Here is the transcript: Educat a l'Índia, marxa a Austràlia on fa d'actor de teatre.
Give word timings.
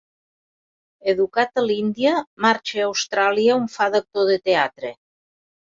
Educat 1.13 1.61
a 1.63 1.65
l'Índia, 1.67 2.15
marxa 2.47 2.81
a 2.81 2.89
Austràlia 2.89 3.61
on 3.61 3.71
fa 3.79 3.93
d'actor 3.97 4.29
de 4.33 4.41
teatre. 4.51 4.95